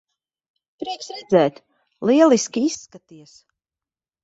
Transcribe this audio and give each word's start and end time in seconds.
Prieks 0.83 1.09
redzēt. 1.17 1.61
Lieliski 2.11 2.65
izskaties. 2.73 3.39